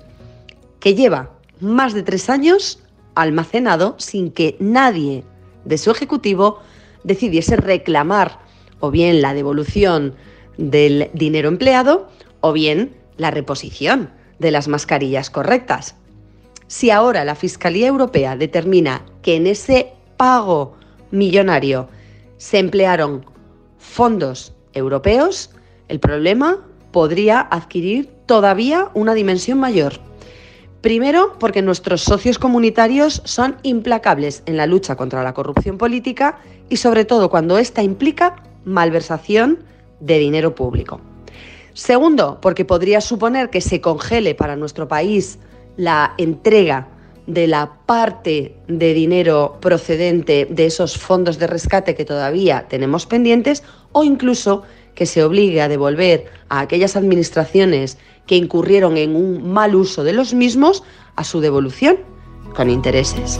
que 0.79 0.95
lleva 0.95 1.29
más 1.59 1.93
de 1.93 2.01
tres 2.01 2.27
años 2.27 2.79
almacenado 3.15 3.95
sin 3.97 4.31
que 4.31 4.55
nadie 4.59 5.23
de 5.63 5.77
su 5.77 5.91
ejecutivo 5.91 6.59
decidiese 7.03 7.55
reclamar 7.55 8.39
o 8.79 8.91
bien 8.91 9.21
la 9.21 9.33
devolución 9.33 10.15
del 10.57 11.09
dinero 11.13 11.47
empleado 11.47 12.09
o 12.41 12.53
bien 12.53 12.95
la 13.17 13.31
reposición 13.31 14.11
de 14.39 14.51
las 14.51 14.67
mascarillas 14.67 15.29
correctas. 15.29 15.95
Si 16.67 16.89
ahora 16.89 17.25
la 17.25 17.35
Fiscalía 17.35 17.87
Europea 17.87 18.35
determina 18.35 19.03
que 19.21 19.35
en 19.35 19.47
ese 19.47 19.93
pago 20.17 20.75
millonario 21.11 21.87
se 22.37 22.59
emplearon 22.59 23.25
fondos 23.77 24.53
europeos, 24.73 25.51
el 25.87 25.99
problema 25.99 26.65
podría 26.91 27.39
adquirir 27.39 28.09
todavía 28.25 28.89
una 28.93 29.13
dimensión 29.13 29.59
mayor. 29.59 29.99
Primero, 30.85 31.33
porque 31.39 31.63
nuestros 31.63 32.03
socios 32.03 32.37
comunitarios 32.37 33.23
son 33.25 33.57
implacables 33.63 34.43
en 34.45 34.55
la 34.55 34.67
lucha 34.67 34.95
contra 34.95 35.23
la 35.23 35.33
corrupción 35.33 35.79
política 35.79 36.37
y 36.69 36.77
sobre 36.77 37.05
todo 37.05 37.31
cuando 37.31 37.57
ésta 37.57 37.81
implica 37.81 38.43
malversación 38.65 39.63
de 39.99 40.19
dinero 40.19 40.53
público. 40.53 41.01
Segundo, 41.73 42.37
porque 42.39 42.65
podría 42.65 43.01
suponer 43.01 43.49
que 43.49 43.61
se 43.61 43.81
congele 43.81 44.35
para 44.35 44.55
nuestro 44.55 44.87
país 44.87 45.39
la 45.75 46.13
entrega 46.19 46.87
de 47.25 47.47
la 47.47 47.79
parte 47.87 48.55
de 48.67 48.93
dinero 48.93 49.57
procedente 49.59 50.45
de 50.47 50.67
esos 50.67 50.99
fondos 50.99 51.39
de 51.39 51.47
rescate 51.47 51.95
que 51.95 52.05
todavía 52.05 52.67
tenemos 52.69 53.07
pendientes 53.07 53.63
o 53.91 54.03
incluso 54.03 54.61
que 54.93 55.07
se 55.07 55.23
obligue 55.23 55.63
a 55.63 55.67
devolver 55.67 56.25
a 56.47 56.59
aquellas 56.59 56.95
administraciones 56.95 57.97
que 58.25 58.35
incurrieron 58.35 58.97
en 58.97 59.15
un 59.15 59.51
mal 59.51 59.75
uso 59.75 60.03
de 60.03 60.13
los 60.13 60.33
mismos 60.33 60.83
a 61.15 61.23
su 61.23 61.39
devolución 61.39 61.97
con 62.55 62.69
intereses. 62.69 63.39